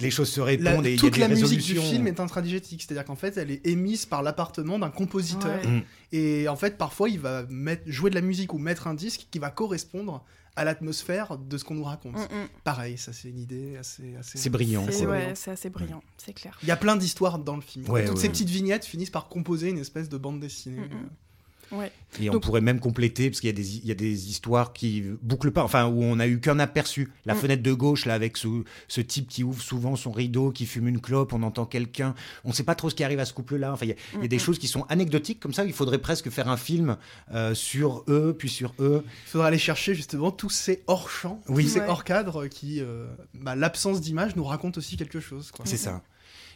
[0.01, 2.83] les choses se répondent et il y a des la musique du film est intradigétique,
[2.83, 5.63] c'est-à-dire qu'en fait, elle est émise par l'appartement d'un compositeur.
[5.65, 5.81] Mm.
[6.11, 9.27] Et en fait, parfois, il va mettre, jouer de la musique ou mettre un disque
[9.31, 10.23] qui va correspondre
[10.55, 12.15] à l'atmosphère de ce qu'on nous raconte.
[12.15, 12.47] Mm, mm.
[12.63, 14.15] Pareil, ça c'est une idée assez.
[14.15, 14.85] assez c'est brillant.
[14.89, 16.57] C'est ouais, assez brillant, c'est clair.
[16.61, 17.85] Il y a plein d'histoires dans le film.
[17.85, 20.87] Toutes ces petites vignettes finissent par composer une espèce de bande dessinée.
[20.87, 21.09] Mm,
[22.19, 24.73] et on pourrait même compléter, parce qu'il y, a des, il y a des histoires
[24.73, 27.11] qui bouclent pas, enfin, où on a eu qu'un aperçu.
[27.25, 27.37] La mm.
[27.37, 28.47] fenêtre de gauche, là, avec ce,
[28.87, 32.13] ce, type qui ouvre souvent son rideau, qui fume une clope, on entend quelqu'un.
[32.43, 33.73] On ne sait pas trop ce qui arrive à ce couple-là.
[33.73, 35.65] Enfin, il y a, des choses qui sont anecdotiques, comme ça.
[35.65, 36.97] Il faudrait presque faire un film
[37.33, 39.03] euh, sur eux, puis sur eux.
[39.25, 44.01] Il faudrait aller chercher justement tous ces hors-champs, tous ces hors-cadres qui, euh, bah, l'absence
[44.01, 45.51] d'image nous raconte aussi quelque chose.
[45.65, 46.01] C'est ça.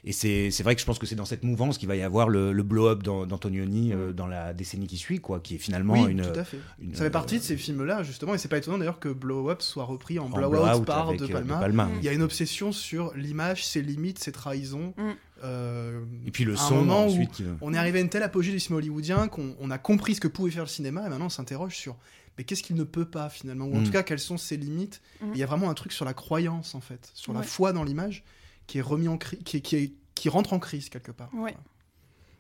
[0.04, 2.30] Et c'est vrai que je pense que c'est dans cette mouvance qu'il va y avoir
[2.30, 6.40] le, blow-up d'Antonioni euh, dans la décennie qui suit, quoi, qui est finalement une, tout
[6.40, 6.60] à fait.
[6.94, 9.86] Ça fait partie de ces films-là, justement, et c'est pas étonnant d'ailleurs que Blow-up soit
[9.86, 11.90] repris en, Blow-out par de, euh, Palma.
[12.00, 14.94] Il y a une obsession sur l'image, ses limites, ses trahisons.
[14.98, 15.12] Mm.
[15.44, 17.44] Euh, et puis le son, ensuite.
[17.62, 20.28] on est arrivé à une telle apogée du cinéma hollywoodien qu'on a compris ce que
[20.28, 21.96] pouvait faire le cinéma, et maintenant on s'interroge sur
[22.38, 23.84] mais qu'est-ce qu'il ne peut pas finalement, ou en mm.
[23.84, 25.02] tout cas quelles sont ses limites?
[25.22, 25.26] Mm.
[25.34, 27.84] Il y a vraiment un truc sur la croyance en fait, sur la foi dans
[27.84, 28.24] l'image
[28.68, 31.30] qui est remis en crise, qui, qui, qui, rentre en crise quelque part.
[31.34, 31.56] Ouais.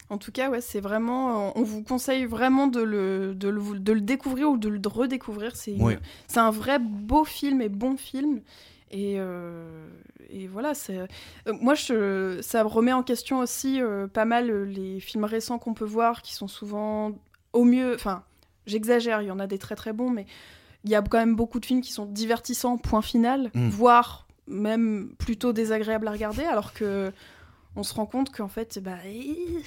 [0.10, 1.58] En tout cas, ouais, c'est vraiment.
[1.58, 5.56] On vous conseille vraiment de le, de le, de le découvrir ou de le redécouvrir.
[5.56, 5.76] C'est
[6.28, 8.42] c'est un vrai beau film et bon film.
[8.90, 9.88] Et, euh,
[10.30, 10.98] et voilà, c'est.
[10.98, 11.08] Euh,
[11.60, 15.86] moi, je, ça remet en question aussi euh, pas mal les films récents qu'on peut
[15.86, 17.12] voir qui sont souvent
[17.52, 17.94] au mieux.
[17.96, 18.24] Enfin,
[18.66, 20.26] j'exagère, il y en a des très très bons, mais
[20.86, 23.68] il y a quand même beaucoup de films qui sont divertissants, point final, mm.
[23.70, 27.12] voire même plutôt désagréable à regarder, alors que
[27.78, 28.98] on se rend compte qu'en fait, bah,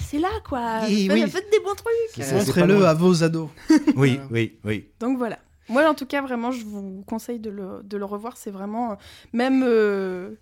[0.00, 0.80] c'est là, quoi.
[0.80, 2.32] faites, des bons trucs.
[2.32, 3.48] Montrez-le à vos ados.
[3.96, 4.88] oui, oui, oui.
[4.98, 5.38] Donc voilà.
[5.68, 8.36] Moi, en tout cas, vraiment, je vous conseille de le, de le revoir.
[8.36, 8.98] C'est vraiment,
[9.32, 10.32] même euh,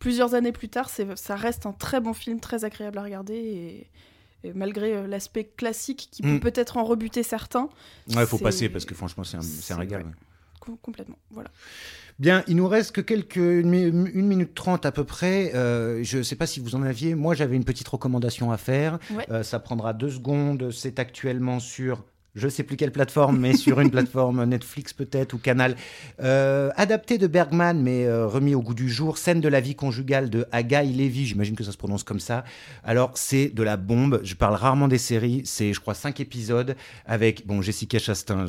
[0.00, 3.34] plusieurs années plus tard, ça reste un très bon film, très agréable à regarder.
[3.34, 6.40] Et, malgré euh, l'aspect classique qui peut mm.
[6.40, 7.68] peut-être en rebuter certains.
[8.08, 10.04] Ouais, il faut passer parce que franchement, c'est un, un, régal.
[10.82, 11.18] Complètement.
[11.30, 11.50] Voilà.
[12.18, 15.54] Bien, il nous reste que quelques une minute trente à peu près.
[15.54, 17.14] Euh, je ne sais pas si vous en aviez.
[17.14, 18.98] Moi, j'avais une petite recommandation à faire.
[19.30, 20.70] Euh, ça prendra deux secondes.
[20.70, 25.38] C'est actuellement sur je sais plus quelle plateforme, mais sur une plateforme Netflix peut-être ou
[25.38, 25.76] Canal,
[26.22, 29.74] euh, adapté de Bergman, mais euh, remis au goût du jour, scène de la vie
[29.74, 32.44] conjugale de Agaï Levy, j'imagine que ça se prononce comme ça.
[32.84, 34.20] Alors c'est de la bombe.
[34.22, 38.46] Je parle rarement des séries, c'est je crois cinq épisodes avec bon Jessica Chastain,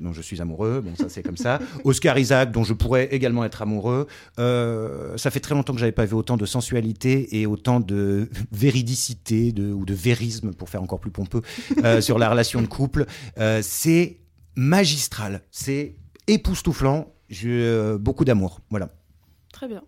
[0.00, 1.58] dont je suis amoureux, bon ça c'est comme ça.
[1.84, 4.06] Oscar Isaac, dont je pourrais également être amoureux.
[4.38, 8.28] Euh, ça fait très longtemps que j'avais pas vu autant de sensualité et autant de
[8.52, 11.42] véridicité de, ou de vérisme pour faire encore plus pompeux
[11.84, 13.06] euh, sur la relation de couple.
[13.38, 14.20] Euh, c'est
[14.56, 17.12] magistral, c'est époustouflant.
[17.28, 18.60] J'ai euh, beaucoup d'amour.
[18.70, 18.90] Voilà.
[19.52, 19.82] Très bien.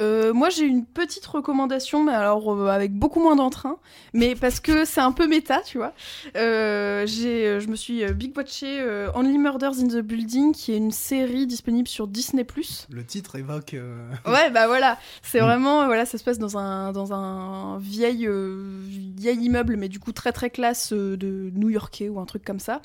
[0.00, 3.76] Euh, moi, j'ai une petite recommandation, mais alors euh, avec beaucoup moins d'entrain,
[4.14, 5.92] mais parce que c'est un peu méta, tu vois.
[6.36, 10.72] Euh, j'ai, je me suis euh, big watché euh, Only Murders in the Building, qui
[10.72, 12.46] est une série disponible sur Disney+.
[12.90, 13.74] Le titre évoque.
[13.74, 15.44] euh, Ouais, bah voilà, c'est Mm.
[15.44, 18.64] vraiment, voilà, ça se passe dans un, dans un vieil, euh,
[19.16, 22.60] vieil immeuble, mais du coup très très classe euh, de New-Yorkais ou un truc comme
[22.60, 22.80] ça.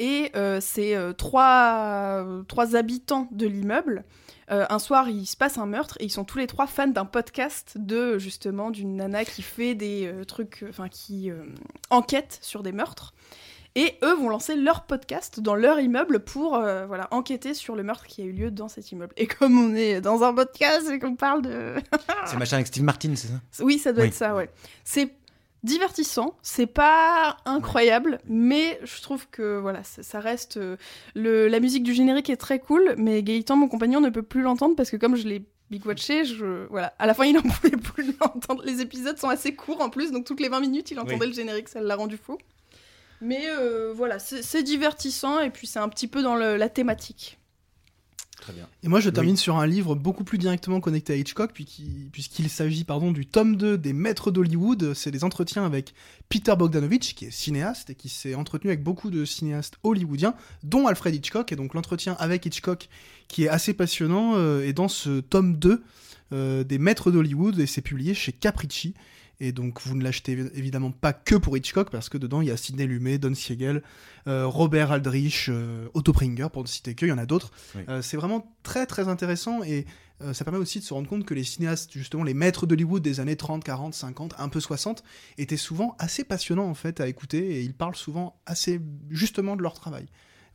[0.00, 4.04] Et euh, c'est euh, trois, euh, trois habitants de l'immeuble.
[4.50, 6.86] Euh, un soir, il se passe un meurtre et ils sont tous les trois fans
[6.88, 11.30] d'un podcast de justement d'une nana qui fait des euh, trucs, euh, enfin qui
[11.90, 13.12] enquête sur des meurtres.
[13.74, 18.06] Et eux vont lancer leur podcast dans leur immeuble pour voilà enquêter sur le meurtre
[18.06, 19.12] qui a eu lieu dans cet immeuble.
[19.16, 21.74] Et comme on est dans un podcast et qu'on parle de
[22.26, 23.34] C'est machin avec Steve Martin, c'est ça?
[23.62, 24.08] Oui, ça doit Oui.
[24.08, 24.50] être ça, ouais.
[24.82, 25.12] C'est
[25.64, 30.76] divertissant, c'est pas incroyable, mais je trouve que voilà, ça ça reste euh,
[31.14, 34.42] le la musique du générique est très cool, mais Gaëtan, mon compagnon, ne peut plus
[34.42, 37.42] l'entendre parce que comme je l'ai big watché, je voilà, à la fin il n'en
[37.60, 38.62] pouvait plus l'entendre.
[38.64, 41.26] Les épisodes sont assez courts en plus, donc toutes les 20 minutes, il entendait Oui.
[41.28, 42.38] le générique, ça l'a rendu fou.
[43.20, 47.38] Mais euh, voilà, c'est divertissant et puis c'est un petit peu dans le- la thématique.
[48.48, 48.66] Très bien.
[48.82, 52.08] Et moi, je termine sur un livre beaucoup plus directement connecté à Hitchcock, puis qui-
[52.10, 54.94] puisqu'il s'agit pardon, du tome 2 des Maîtres d'Hollywood.
[54.94, 55.92] C'est des entretiens avec
[56.30, 60.86] Peter Bogdanovich, qui est cinéaste et qui s'est entretenu avec beaucoup de cinéastes hollywoodiens, dont
[60.86, 61.52] Alfred Hitchcock.
[61.52, 62.88] Et donc, l'entretien avec Hitchcock,
[63.28, 65.82] qui est assez passionnant, euh, est dans ce tome 2
[66.32, 68.94] euh, des Maîtres d'Hollywood, et c'est publié chez Capricci.
[69.40, 72.50] Et donc, vous ne l'achetez évidemment pas que pour Hitchcock, parce que dedans, il y
[72.50, 73.82] a Sidney Lumet, Don Siegel,
[74.26, 77.52] euh, Robert Aldrich, euh, Otto Pringer, pour ne citer que, il y en a d'autres.
[77.76, 77.82] Oui.
[77.88, 79.86] Euh, c'est vraiment très très intéressant et
[80.22, 83.02] euh, ça permet aussi de se rendre compte que les cinéastes, justement les maîtres d'Hollywood
[83.02, 85.04] des années 30, 40, 50, un peu 60,
[85.38, 89.62] étaient souvent assez passionnants en fait à écouter et ils parlent souvent assez justement de
[89.62, 90.06] leur travail.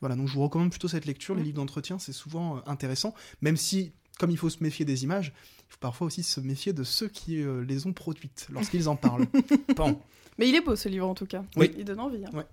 [0.02, 3.56] Voilà, donc je vous recommande plutôt cette lecture, les livres d'entretien, c'est souvent intéressant, même
[3.56, 5.32] si, comme il faut se méfier des images,
[5.74, 9.26] faut parfois aussi se méfier de ceux qui euh, les ont produites lorsqu'ils en parlent.
[9.76, 10.00] Bon.
[10.38, 11.44] Mais il est beau ce livre en tout cas.
[11.56, 11.72] Oui.
[11.78, 12.24] Il donne envie.
[12.26, 12.44] hein.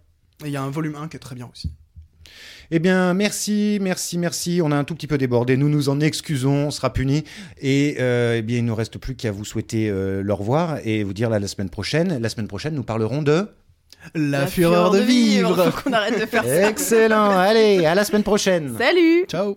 [0.43, 1.71] Et il y a un volume 1 qui est très bien aussi.
[2.71, 4.61] Eh bien, merci, merci, merci.
[4.63, 5.57] On a un tout petit peu débordé.
[5.57, 7.25] Nous nous en excusons, on sera punis.
[7.61, 10.79] Et euh, eh bien, il ne nous reste plus qu'à vous souhaiter euh, le revoir
[10.87, 12.19] et vous dire là, la semaine prochaine.
[12.21, 13.49] La semaine prochaine, nous parlerons de.
[14.15, 15.71] La, fureur, de vivre.
[15.71, 16.71] Faut qu'on arrête de faire ça.
[16.71, 17.31] Excellent.
[17.31, 18.75] Allez, à la semaine prochaine.
[18.79, 19.57] Salut Ciao